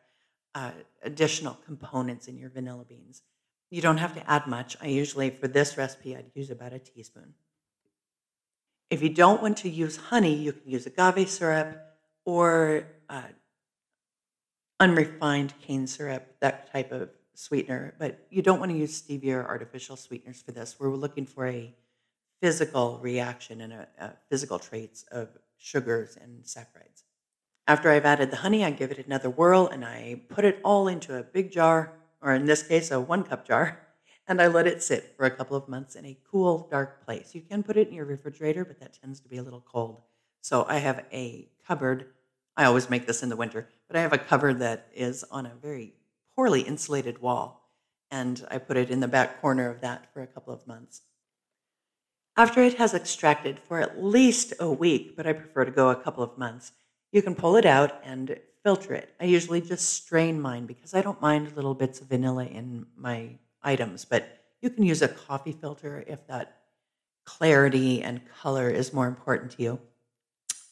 uh, 0.55 0.71
additional 1.03 1.55
components 1.65 2.27
in 2.27 2.37
your 2.37 2.49
vanilla 2.49 2.85
beans. 2.85 3.21
You 3.73 3.81
don't 3.81 3.97
have 3.97 4.13
to 4.13 4.29
add 4.29 4.45
much. 4.45 4.77
I 4.81 4.85
usually, 4.85 5.31
for 5.31 5.47
this 5.47 5.77
recipe, 5.79 6.15
I'd 6.15 6.29
use 6.35 6.51
about 6.51 6.73
a 6.73 6.77
teaspoon. 6.77 7.33
If 8.91 9.01
you 9.01 9.09
don't 9.09 9.41
want 9.41 9.57
to 9.57 9.69
use 9.69 9.95
honey, 9.97 10.35
you 10.35 10.53
can 10.53 10.69
use 10.69 10.85
agave 10.85 11.27
syrup 11.27 11.81
or 12.23 12.85
uh, 13.09 13.29
unrefined 14.79 15.55
cane 15.59 15.87
syrup, 15.87 16.35
that 16.39 16.71
type 16.71 16.91
of 16.91 17.09
sweetener. 17.33 17.95
But 17.97 18.27
you 18.29 18.43
don't 18.43 18.59
want 18.59 18.71
to 18.71 18.77
use 18.77 19.01
stevia 19.01 19.37
or 19.37 19.47
artificial 19.47 19.95
sweeteners 19.95 20.43
for 20.43 20.51
this. 20.51 20.75
We're 20.77 20.93
looking 20.93 21.25
for 21.25 21.47
a 21.47 21.73
physical 22.43 22.99
reaction 23.01 23.59
and 23.59 23.73
a, 23.73 23.87
a 23.97 24.11
physical 24.29 24.59
traits 24.59 25.03
of 25.11 25.29
sugars 25.57 26.15
and 26.21 26.43
saccharides. 26.43 27.01
After 27.65 27.89
I've 27.89 28.05
added 28.05 28.29
the 28.29 28.37
honey, 28.37 28.63
I 28.63 28.69
give 28.69 28.91
it 28.91 29.03
another 29.03 29.31
whirl 29.31 29.65
and 29.65 29.83
I 29.83 30.21
put 30.29 30.45
it 30.45 30.59
all 30.63 30.87
into 30.87 31.17
a 31.17 31.23
big 31.23 31.51
jar, 31.51 31.93
or 32.23 32.33
in 32.33 32.45
this 32.45 32.63
case, 32.63 32.89
a 32.89 32.99
one 32.99 33.23
cup 33.23 33.45
jar, 33.45 33.79
and 34.27 34.41
I 34.41 34.47
let 34.47 34.65
it 34.65 34.81
sit 34.81 35.13
for 35.17 35.25
a 35.25 35.31
couple 35.31 35.57
of 35.57 35.67
months 35.67 35.95
in 35.95 36.05
a 36.05 36.17
cool, 36.31 36.67
dark 36.71 37.05
place. 37.05 37.35
You 37.35 37.41
can 37.41 37.61
put 37.61 37.77
it 37.77 37.89
in 37.89 37.93
your 37.93 38.05
refrigerator, 38.05 38.63
but 38.63 38.79
that 38.79 38.97
tends 38.99 39.19
to 39.19 39.29
be 39.29 39.37
a 39.37 39.43
little 39.43 39.61
cold. 39.61 40.01
So 40.41 40.65
I 40.67 40.77
have 40.77 41.05
a 41.11 41.49
cupboard. 41.67 42.07
I 42.55 42.63
always 42.63 42.89
make 42.89 43.05
this 43.05 43.21
in 43.21 43.29
the 43.29 43.35
winter, 43.35 43.67
but 43.87 43.97
I 43.97 44.01
have 44.01 44.13
a 44.13 44.17
cupboard 44.17 44.59
that 44.59 44.87
is 44.95 45.25
on 45.29 45.45
a 45.45 45.55
very 45.61 45.93
poorly 46.35 46.61
insulated 46.61 47.21
wall, 47.21 47.69
and 48.09 48.45
I 48.49 48.57
put 48.57 48.77
it 48.77 48.89
in 48.89 49.01
the 49.01 49.07
back 49.07 49.41
corner 49.41 49.69
of 49.69 49.81
that 49.81 50.13
for 50.13 50.21
a 50.21 50.27
couple 50.27 50.53
of 50.53 50.65
months. 50.65 51.01
After 52.35 52.63
it 52.63 52.75
has 52.75 52.93
extracted 52.93 53.59
for 53.59 53.79
at 53.79 54.03
least 54.03 54.53
a 54.59 54.71
week, 54.71 55.15
but 55.15 55.27
I 55.27 55.33
prefer 55.33 55.65
to 55.65 55.71
go 55.71 55.89
a 55.89 55.95
couple 55.95 56.23
of 56.23 56.37
months, 56.37 56.71
you 57.13 57.21
can 57.21 57.35
pull 57.35 57.55
it 57.55 57.65
out 57.65 58.01
and 58.03 58.37
filter 58.63 58.93
it. 58.93 59.13
I 59.21 59.25
usually 59.25 59.61
just 59.61 59.93
strain 59.93 60.41
mine 60.41 60.65
because 60.65 60.95
I 60.95 61.01
don't 61.01 61.21
mind 61.21 61.55
little 61.55 61.75
bits 61.75 62.01
of 62.01 62.07
vanilla 62.07 62.45
in 62.45 62.87
my 62.97 63.37
items, 63.61 64.03
but 64.03 64.39
you 64.61 64.69
can 64.71 64.83
use 64.83 65.01
a 65.03 65.07
coffee 65.07 65.51
filter 65.51 66.03
if 66.07 66.25
that 66.27 66.57
clarity 67.23 68.01
and 68.01 68.19
color 68.41 68.67
is 68.67 68.93
more 68.93 69.07
important 69.07 69.51
to 69.51 69.63
you. 69.63 69.79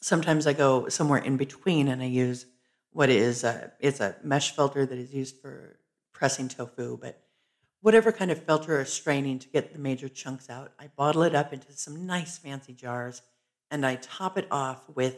Sometimes 0.00 0.48
I 0.48 0.52
go 0.52 0.88
somewhere 0.88 1.20
in 1.20 1.36
between 1.36 1.86
and 1.86 2.02
I 2.02 2.06
use 2.06 2.44
what 2.90 3.08
is 3.08 3.44
a, 3.44 3.72
it's 3.78 4.00
a 4.00 4.16
mesh 4.24 4.54
filter 4.56 4.84
that 4.84 4.98
is 4.98 5.14
used 5.14 5.36
for 5.40 5.78
pressing 6.12 6.48
tofu, 6.48 6.98
but 6.98 7.22
whatever 7.82 8.10
kind 8.10 8.32
of 8.32 8.42
filter 8.42 8.80
or 8.80 8.84
straining 8.84 9.38
to 9.38 9.48
get 9.48 9.72
the 9.72 9.78
major 9.78 10.08
chunks 10.08 10.50
out, 10.50 10.72
I 10.78 10.88
bottle 10.96 11.22
it 11.22 11.36
up 11.36 11.52
into 11.52 11.72
some 11.72 12.04
nice 12.04 12.36
fancy 12.36 12.72
jars 12.72 13.22
and 13.70 13.86
I 13.86 13.94
top 13.94 14.36
it 14.36 14.48
off 14.50 14.82
with 14.92 15.16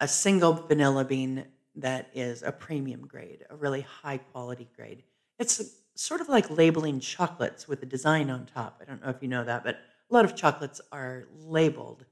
a 0.00 0.08
single 0.08 0.52
vanilla 0.52 1.04
bean 1.04 1.44
that 1.76 2.10
is 2.14 2.42
a 2.42 2.52
premium 2.52 3.06
grade, 3.06 3.44
a 3.50 3.56
really 3.56 3.80
high 3.82 4.18
quality 4.18 4.68
grade. 4.76 5.02
It's 5.38 5.60
sort 5.94 6.20
of 6.20 6.28
like 6.28 6.50
labeling 6.50 7.00
chocolates 7.00 7.68
with 7.68 7.82
a 7.82 7.86
design 7.86 8.30
on 8.30 8.46
top. 8.46 8.80
I 8.80 8.84
don't 8.84 9.02
know 9.02 9.10
if 9.10 9.22
you 9.22 9.28
know 9.28 9.44
that, 9.44 9.64
but 9.64 9.76
a 10.10 10.14
lot 10.14 10.24
of 10.24 10.34
chocolates 10.36 10.80
are 10.92 11.26
labeled 11.36 12.04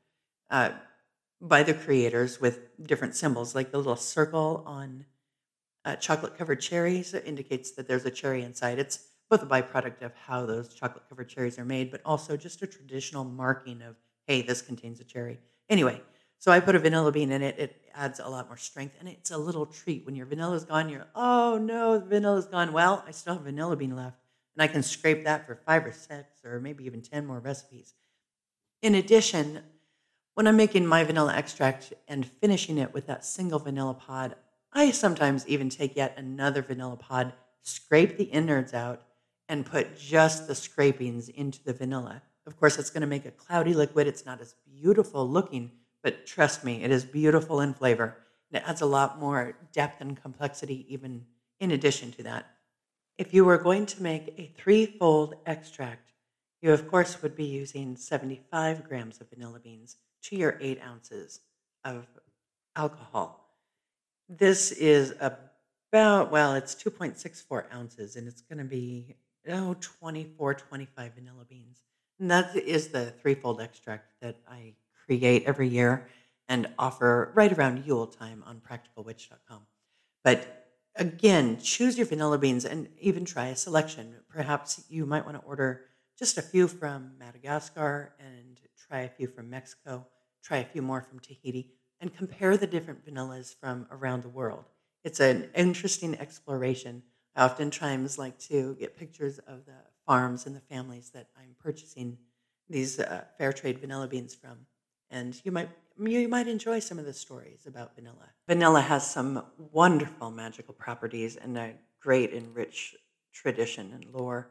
uh, 0.51 0.71
by 1.41 1.63
the 1.63 1.75
creators 1.75 2.41
with 2.41 2.61
different 2.87 3.15
symbols, 3.15 3.55
like 3.55 3.71
the 3.71 3.79
little 3.79 3.97
circle 3.97 4.63
on 4.67 5.05
uh, 5.85 5.97
chocolate 5.97 6.37
covered 6.37 6.61
cherries 6.61 7.15
indicates 7.15 7.73
that 7.73 7.87
there's 7.89 8.05
a 8.05 8.11
cherry 8.11 8.43
inside. 8.43 8.79
It's 8.79 9.07
both 9.31 9.43
a 9.43 9.47
byproduct 9.47 10.03
of 10.03 10.15
how 10.15 10.47
those 10.47 10.75
chocolate 10.75 11.05
covered 11.09 11.29
cherries 11.29 11.59
are 11.59 11.65
made, 11.65 11.91
but 11.91 12.01
also 12.05 12.37
just 12.37 12.63
a 12.63 12.67
traditional 12.67 13.25
marking 13.25 13.83
of, 13.83 13.97
hey, 14.27 14.43
this 14.43 14.63
contains 14.63 15.01
a 15.01 15.05
cherry. 15.05 15.39
Anyway, 15.69 16.01
so 16.39 16.53
I 16.53 16.61
put 16.61 16.75
a 16.75 16.79
vanilla 16.79 17.13
bean 17.13 17.33
in 17.33 17.43
it. 17.43 17.59
It 17.59 17.83
adds 17.95 18.21
a 18.21 18.29
lot 18.29 18.49
more 18.49 18.57
strength, 18.57 18.97
and 19.01 19.09
it's 19.09 19.31
a 19.31 19.39
little 19.39 19.67
treat. 19.67 20.05
When 20.05 20.15
your 20.15 20.27
vanilla 20.27 20.55
is 20.55 20.65
gone, 20.65 20.89
you're, 20.89 21.07
oh 21.15 21.59
no, 21.59 21.99
the 21.99 22.07
vanilla's 22.07 22.47
gone. 22.47 22.73
Well, 22.73 23.05
I 23.07 23.11
still 23.11 23.35
have 23.35 23.43
vanilla 23.43 23.77
bean 23.77 23.97
left, 23.97 24.19
and 24.55 24.63
I 24.63 24.67
can 24.67 24.83
scrape 24.83 25.25
that 25.25 25.47
for 25.47 25.55
five 25.55 25.85
or 25.85 25.93
six 25.93 26.45
or 26.45 26.61
maybe 26.61 26.85
even 26.85 27.03
10 27.03 27.27
more 27.27 27.41
recipes. 27.41 27.95
In 28.83 28.95
addition, 28.95 29.63
when 30.35 30.47
I'm 30.47 30.57
making 30.57 30.87
my 30.87 31.03
vanilla 31.03 31.35
extract 31.35 31.95
and 32.07 32.27
finishing 32.27 32.79
it 32.79 32.93
with 32.93 33.07
that 33.07 33.25
single 33.25 33.59
vanilla 33.59 33.95
pod, 33.95 34.37
I 34.73 34.91
sometimes 34.91 35.49
even 35.49 35.71
take 35.71 35.97
yet 35.97 36.15
another 36.19 36.61
vanilla 36.61 36.97
pod, 36.97 37.33
scrape 37.63 38.19
the 38.19 38.25
innards 38.25 38.75
out, 38.75 39.03
and 39.49 39.65
put 39.65 39.99
just 39.99 40.47
the 40.47 40.55
scrapings 40.55 41.31
into 41.31 41.65
the 41.65 41.73
vanilla. 41.73 42.21
Of 42.47 42.59
course, 42.59 42.79
it's 42.79 42.91
going 42.91 43.01
to 43.01 43.07
make 43.07 43.25
a 43.25 43.31
cloudy 43.31 43.73
liquid. 43.73 44.07
It's 44.07 44.27
not 44.27 44.41
as 44.41 44.55
beautiful 44.67 45.29
looking 45.29 45.71
but 46.07 46.25
trust 46.25 46.63
me, 46.63 46.85
it 46.85 46.93
is 46.93 47.05
beautiful 47.05 47.61
in 47.61 47.75
flavor. 47.75 48.17
And 48.49 48.63
it 48.63 48.69
adds 48.69 48.81
a 48.81 48.87
lot 48.87 49.19
more 49.19 49.59
depth 49.73 50.01
and 50.01 50.17
complexity, 50.17 50.87
even 50.89 51.27
in 51.59 51.73
addition 51.73 52.13
to 52.13 52.23
that. 52.23 52.47
If 53.19 53.35
you 53.35 53.45
were 53.45 53.59
going 53.59 53.87
to 53.87 54.01
make 54.01 54.33
a 54.39 54.53
threefold 54.57 55.35
extract, 55.47 56.13
you 56.63 56.73
of 56.73 56.87
course 56.87 57.21
would 57.23 57.35
be 57.35 57.47
using 57.47 57.97
75 57.97 58.89
grams 58.89 59.21
of 59.21 59.31
vanilla 59.31 59.59
beans 59.59 59.97
to 60.23 60.37
your 60.37 60.57
eight 60.61 60.81
ounces 60.81 61.41
of 61.85 62.07
alcohol. 62.77 63.51
This 64.29 64.71
is 64.71 65.13
about, 65.19 66.31
well, 66.31 66.55
it's 66.55 66.77
2.64 66.77 67.65
ounces, 67.75 68.15
and 68.15 68.29
it's 68.29 68.43
going 68.43 68.59
to 68.59 68.65
be, 68.65 69.17
oh, 69.49 69.75
24, 69.81 70.55
25 70.55 71.15
vanilla 71.15 71.45
beans. 71.49 71.81
And 72.21 72.31
that 72.31 72.55
is 72.55 72.91
the 72.91 73.07
threefold 73.07 73.61
extract 73.61 74.13
that 74.21 74.37
I 74.49 74.75
create 75.07 75.45
every 75.45 75.69
year 75.69 76.09
and 76.49 76.69
offer 76.79 77.33
right 77.35 77.53
around 77.57 77.85
Yule 77.85 78.07
time 78.07 78.43
on 78.47 78.61
practicalwitch.com. 78.61 79.63
But 80.23 80.67
again, 80.97 81.59
choose 81.59 81.97
your 81.97 82.07
vanilla 82.07 82.39
beans 82.39 82.65
and 82.65 82.89
even 83.01 83.25
try 83.25 83.47
a 83.47 83.57
selection. 83.57 84.15
Perhaps 84.29 84.85
you 84.89 85.07
might 85.07 85.25
want 85.25 85.41
to 85.41 85.47
order 85.47 85.85
just 86.19 86.39
a 86.39 86.43
few 86.43 86.67
from 86.69 87.13
Madagascar 87.19 88.15
and 88.19 88.61
try 88.89 89.01
a 89.01 89.09
few 89.09 89.29
from 89.29 89.51
Mexico, 89.51 90.07
try 90.43 90.59
a 90.59 90.65
few 90.65 90.83
more 90.83 91.03
from 91.03 91.21
Tahiti, 91.21 91.73
and 92.01 92.15
compare 92.15 92.57
the 92.57 92.67
different 92.67 93.05
vanillas 93.05 93.55
from 93.59 93.87
around 93.91 94.23
the 94.23 94.29
world. 94.29 94.65
It's 95.05 95.21
an 95.21 95.51
interesting 95.55 96.19
exploration. 96.19 97.03
I 97.35 97.45
oftentimes 97.45 98.19
like 98.19 98.39
to 98.41 98.77
get 98.79 98.97
pictures 98.97 99.39
of 99.41 99.67
the 99.67 99.77
farms 100.07 100.47
and 100.47 100.57
the 100.57 100.61
families 100.61 101.11
that 101.11 101.29
I'm 101.37 101.55
purchasing 101.59 102.19
these 102.69 102.99
uh, 102.99 103.25
fair 103.39 103.53
trade 103.53 103.79
vanilla 103.79 104.09
beans 104.09 104.35
from 104.35 104.59
and 105.11 105.41
you 105.45 105.53
might 105.53 105.71
you 105.99 106.29
might 106.29 106.47
enjoy 106.47 106.79
some 106.79 106.99
of 106.99 107.07
the 107.07 107.13
stories 107.13 107.67
about 107.67 107.95
vanilla. 107.95 108.29
Vanilla 108.47 108.83
has 108.83 109.11
some 109.11 109.43
wonderful 109.73 110.31
magical 110.31 110.75
properties 110.75 111.37
and 111.37 111.57
a 111.57 111.73
great 112.01 112.33
and 112.35 112.55
rich 112.55 112.95
tradition 113.33 113.93
and 113.95 114.05
lore. 114.13 114.51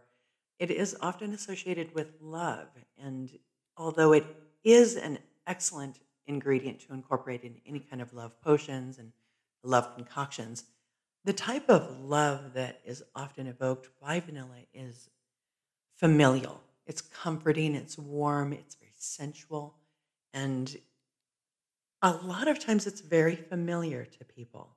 It 0.58 0.72
is 0.72 0.98
often 1.02 1.34
associated 1.34 1.94
with 1.94 2.14
love, 2.20 2.68
and 2.98 3.30
although 3.78 4.14
it 4.14 4.26
is 4.64 4.96
an 4.96 5.20
excellent 5.46 6.00
ingredient 6.28 6.80
to 6.80 6.94
incorporate 6.94 7.44
in 7.44 7.62
any 7.68 7.80
kind 7.80 8.02
of 8.02 8.14
love 8.14 8.42
potions 8.42 8.98
and 8.98 9.12
love 9.64 9.94
concoctions, 9.96 10.64
the 11.24 11.34
type 11.34 11.70
of 11.70 12.00
love 12.00 12.54
that 12.54 12.82
is 12.86 13.04
often 13.16 13.48
evoked 13.48 13.90
by 14.02 14.20
vanilla 14.20 14.58
is 14.74 15.10
familial. 15.96 16.62
It's 16.88 17.02
comforting, 17.02 17.76
it's 17.76 17.98
warm, 17.98 18.54
it's 18.54 18.76
very 18.76 18.94
sensual 18.98 19.76
and 20.36 20.77
a 22.01 22.12
lot 22.12 22.48
of 22.48 22.60
times 22.60 22.86
it's 22.86 23.01
very 23.01 23.36
familiar 23.36 24.06
to 24.06 24.25
people. 24.25 24.75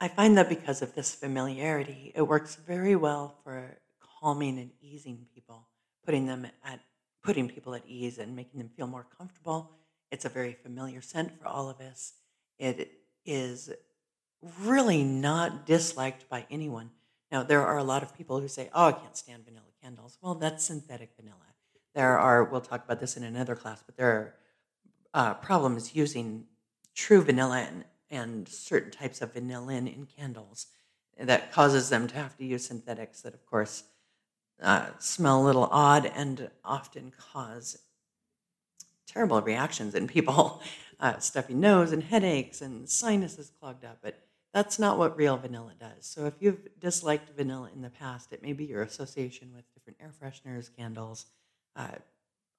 I 0.00 0.08
find 0.08 0.36
that 0.38 0.48
because 0.48 0.82
of 0.82 0.94
this 0.94 1.14
familiarity, 1.14 2.12
it 2.14 2.22
works 2.22 2.56
very 2.56 2.96
well 2.96 3.36
for 3.44 3.76
calming 4.20 4.58
and 4.58 4.70
easing 4.80 5.26
people, 5.34 5.68
putting 6.04 6.26
them 6.26 6.46
at 6.64 6.80
putting 7.22 7.48
people 7.48 7.74
at 7.74 7.82
ease 7.86 8.18
and 8.18 8.34
making 8.34 8.58
them 8.58 8.70
feel 8.76 8.86
more 8.86 9.06
comfortable. 9.18 9.72
It's 10.10 10.24
a 10.24 10.28
very 10.28 10.54
familiar 10.54 11.00
scent 11.00 11.38
for 11.38 11.46
all 11.46 11.68
of 11.68 11.80
us. 11.80 12.14
It 12.58 12.90
is 13.24 13.70
really 14.62 15.02
not 15.02 15.66
disliked 15.66 16.28
by 16.28 16.46
anyone. 16.50 16.90
Now, 17.32 17.42
there 17.42 17.66
are 17.66 17.78
a 17.78 17.84
lot 17.84 18.02
of 18.02 18.16
people 18.16 18.40
who 18.40 18.48
say, 18.48 18.70
oh, 18.72 18.86
I 18.86 18.92
can't 18.92 19.16
stand 19.16 19.44
vanilla 19.44 19.66
candles. 19.82 20.18
Well, 20.22 20.36
that's 20.36 20.64
synthetic 20.64 21.10
vanilla. 21.16 21.36
there 21.94 22.16
are, 22.18 22.44
we'll 22.44 22.60
talk 22.60 22.84
about 22.84 23.00
this 23.00 23.16
in 23.16 23.24
another 23.24 23.56
class, 23.56 23.82
but 23.84 23.96
there 23.96 24.10
are 24.10 24.34
uh, 25.16 25.32
problems 25.34 25.96
using 25.96 26.44
true 26.94 27.22
vanilla 27.22 27.66
and, 28.10 28.48
certain 28.48 28.90
types 28.90 29.20
of 29.20 29.34
vanillin 29.34 29.92
in 29.92 30.06
candles 30.06 30.68
that 31.18 31.52
causes 31.52 31.90
them 31.90 32.06
to 32.06 32.14
have 32.14 32.36
to 32.36 32.44
use 32.44 32.64
synthetics 32.64 33.22
that, 33.22 33.34
of 33.34 33.44
course, 33.44 33.82
uh, 34.62 34.86
smell 35.00 35.42
a 35.42 35.44
little 35.44 35.68
odd 35.72 36.06
and 36.06 36.48
often 36.64 37.12
cause 37.32 37.78
terrible 39.06 39.42
reactions 39.42 39.94
in 39.94 40.06
people 40.06 40.62
uh, 41.00 41.18
stuffy 41.18 41.52
nose 41.52 41.90
and 41.92 42.04
headaches 42.04 42.60
and 42.62 42.88
sinuses 42.88 43.50
clogged 43.60 43.84
up. 43.84 43.98
But 44.02 44.22
that's 44.54 44.78
not 44.78 44.98
what 44.98 45.16
real 45.16 45.36
vanilla 45.36 45.72
does. 45.78 46.06
So 46.06 46.26
if 46.26 46.34
you've 46.38 46.68
disliked 46.78 47.36
vanilla 47.36 47.70
in 47.74 47.82
the 47.82 47.90
past, 47.90 48.32
it 48.32 48.42
may 48.42 48.52
be 48.52 48.64
your 48.64 48.82
association 48.82 49.52
with 49.54 49.64
different 49.74 49.98
air 50.00 50.12
fresheners, 50.22 50.70
candles, 50.76 51.26
uh, 51.74 51.96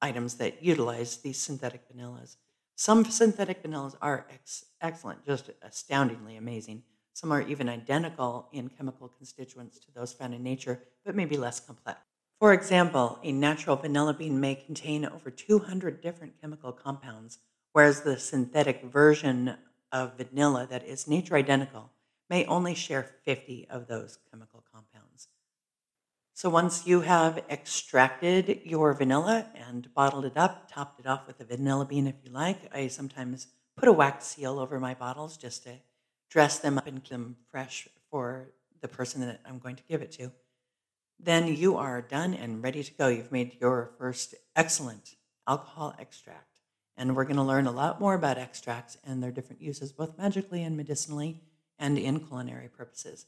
items 0.02 0.36
that 0.36 0.62
utilize 0.62 1.18
these 1.18 1.38
synthetic 1.38 1.82
vanillas. 1.90 2.36
Some 2.80 3.06
synthetic 3.06 3.64
vanillas 3.64 3.96
are 4.04 4.28
ex- 4.32 4.66
excellent, 4.82 5.26
just 5.26 5.50
astoundingly 5.64 6.38
amazing. 6.38 6.84
Some 7.12 7.32
are 7.32 7.42
even 7.42 7.68
identical 7.70 8.50
in 8.52 8.70
chemical 8.70 9.08
constituents 9.08 9.80
to 9.80 9.92
those 9.92 10.14
found 10.14 10.36
in 10.36 10.44
nature, 10.44 10.84
but 11.04 11.16
maybe 11.16 11.38
less 11.38 11.60
complex. 11.60 12.00
For 12.40 12.54
example, 12.54 13.18
a 13.24 13.32
natural 13.32 13.78
vanilla 13.78 14.14
bean 14.14 14.40
may 14.40 14.54
contain 14.54 15.06
over 15.06 15.32
200 15.32 16.02
different 16.02 16.40
chemical 16.40 16.72
compounds, 16.72 17.40
whereas 17.74 18.02
the 18.02 18.20
synthetic 18.20 18.84
version 18.84 19.58
of 19.92 20.16
vanilla 20.16 20.68
that 20.70 20.86
is 20.86 21.08
nature 21.08 21.36
identical 21.36 21.90
may 22.30 22.46
only 22.46 22.76
share 22.76 23.10
50 23.26 23.66
of 23.72 23.88
those 23.88 24.20
chemical 24.30 24.64
compounds. 24.72 24.87
So 26.38 26.52
once 26.52 26.86
you 26.86 27.02
have 27.02 27.44
extracted 27.50 28.62
your 28.64 28.94
vanilla 28.94 29.48
and 29.56 29.92
bottled 29.96 30.24
it 30.24 30.38
up, 30.38 30.72
topped 30.72 31.00
it 31.00 31.08
off 31.08 31.26
with 31.26 31.40
a 31.40 31.46
vanilla 31.46 31.84
bean 31.84 32.06
if 32.06 32.14
you 32.24 32.30
like, 32.30 32.72
I 32.72 32.90
sometimes 32.90 33.48
put 33.76 33.90
a 33.90 33.92
wax 33.92 34.28
seal 34.28 34.60
over 34.60 34.80
my 34.80 34.94
bottles 34.94 35.36
just 35.36 35.64
to 35.64 35.72
dress 36.30 36.60
them 36.60 36.78
up 36.78 36.86
and 36.86 37.04
keep 37.04 37.10
them 37.10 37.38
fresh 37.50 37.88
for 38.12 38.52
the 38.82 38.88
person 38.88 39.22
that 39.22 39.42
I'm 39.48 39.58
going 39.58 39.78
to 39.78 39.84
give 39.90 40.04
it 40.04 40.12
to. 40.12 40.32
Then 41.20 41.48
you 41.48 41.76
are 41.76 42.04
done 42.04 42.36
and 42.36 42.62
ready 42.62 42.84
to 42.84 42.94
go. 42.94 43.08
You've 43.08 43.32
made 43.32 43.58
your 43.60 43.94
first 43.98 44.36
excellent 44.56 45.16
alcohol 45.48 45.96
extract. 45.98 46.60
And 46.98 47.16
we're 47.16 47.24
going 47.24 47.38
to 47.38 47.42
learn 47.42 47.66
a 47.66 47.72
lot 47.72 48.00
more 48.00 48.14
about 48.14 48.38
extracts 48.38 48.96
and 49.04 49.24
their 49.24 49.32
different 49.32 49.64
uses, 49.64 49.92
both 49.92 50.20
magically 50.20 50.62
and 50.62 50.78
medicinally, 50.78 51.42
and 51.80 51.98
in 51.98 52.20
culinary 52.20 52.70
purposes 52.70 53.26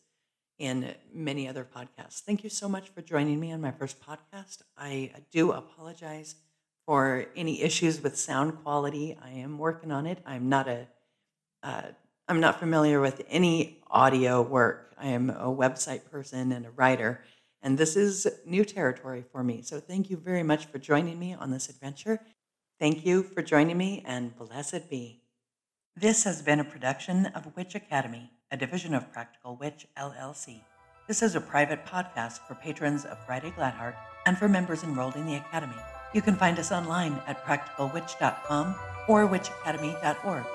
in 0.60 0.94
many 1.14 1.48
other 1.48 1.66
podcasts. 1.66 2.20
Thank 2.20 2.44
you 2.44 2.50
so 2.50 2.70
much 2.70 2.90
for 2.90 3.02
joining 3.02 3.40
me 3.40 3.52
on 3.52 3.62
my 3.62 3.72
first 3.72 3.98
podcast. 4.02 4.62
I 4.78 5.12
do 5.32 5.52
apologize 5.54 6.36
for 6.86 7.26
any 7.36 7.62
issues 7.62 8.02
with 8.02 8.18
sound 8.18 8.62
quality. 8.62 9.18
I 9.24 9.30
am 9.30 9.58
working 9.58 9.92
on 9.92 10.06
it. 10.06 10.20
I'm 10.26 10.50
not 10.50 10.68
a 10.68 10.88
uh, 11.64 11.84
I'm 12.28 12.40
not 12.40 12.60
familiar 12.60 13.02
with 13.02 13.24
any 13.28 13.82
audio 13.90 14.42
work. 14.42 14.94
I 14.98 15.08
am 15.08 15.30
a 15.32 15.48
website 15.48 16.10
person 16.12 16.52
and 16.52 16.66
a 16.66 16.72
writer, 16.72 17.24
and 17.62 17.78
this 17.78 17.96
is 17.96 18.28
new 18.46 18.64
territory 18.64 19.24
for 19.32 19.44
me. 19.44 19.62
So 19.62 19.80
thank 19.80 20.10
you 20.10 20.18
very 20.18 20.44
much 20.44 20.68
for 20.68 20.78
joining 20.78 21.18
me 21.18 21.34
on 21.34 21.52
this 21.52 21.70
adventure. 21.70 22.22
Thank 22.80 23.06
you 23.06 23.24
for 23.24 23.42
joining 23.42 23.78
me, 23.78 24.04
and 24.06 24.38
blessed 24.38 24.90
be. 24.90 25.22
This 25.96 26.24
has 26.24 26.42
been 26.42 26.60
a 26.60 26.64
production 26.64 27.26
of 27.28 27.56
Witch 27.58 27.76
Academy, 27.76 28.32
a 28.52 28.58
division 28.58 28.94
of 28.96 29.12
Practical 29.12 29.56
Witch 29.56 29.86
LLC. 29.98 30.62
This 31.08 31.22
is 31.22 31.36
a 31.36 31.42
private 31.42 31.86
podcast 31.86 32.40
for 32.48 32.56
patrons 32.56 33.06
of 33.06 33.24
Friday 33.26 33.52
Gladheart 33.52 33.96
and 34.26 34.38
for 34.38 34.48
members 34.48 34.84
enrolled 34.84 35.16
in 35.16 35.26
the 35.26 35.36
Academy. 35.36 35.76
You 36.14 36.22
can 36.22 36.36
find 36.36 36.58
us 36.58 36.72
online 36.72 37.22
at 37.28 37.46
practicalwitch.com 37.46 38.76
or 39.08 39.28
witchacademy.org. 39.28 40.46